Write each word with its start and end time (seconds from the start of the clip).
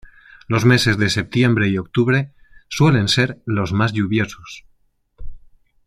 Los 0.47 0.65
meses 0.65 0.97
de 0.97 1.11
setiembre 1.11 1.67
y 1.67 1.77
octubre 1.77 2.31
suelen 2.69 3.07
ser 3.07 3.37
los 3.45 3.71
más 3.71 3.93
lluviosos. 3.93 4.65